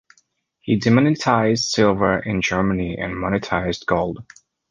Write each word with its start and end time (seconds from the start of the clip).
He 0.61 0.77
demonetised 0.79 1.59
silver 1.63 2.17
in 2.17 2.41
Germany 2.41 2.97
and 2.97 3.13
monetised 3.13 3.85
gold. 3.85 4.23